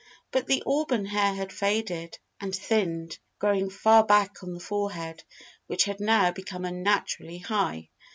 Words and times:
But 0.31 0.47
the 0.47 0.63
auburn 0.65 1.05
hair 1.05 1.31
had 1.35 1.53
faded 1.53 2.17
and 2.39 2.55
thinned, 2.55 3.19
growing 3.37 3.69
far 3.69 4.03
back 4.03 4.41
on 4.41 4.55
the 4.55 4.59
forehead, 4.59 5.23
which 5.67 5.83
had 5.83 5.99
now 5.99 6.31
become 6.31 6.65
unnaturally 6.65 7.37
high. 7.37 7.91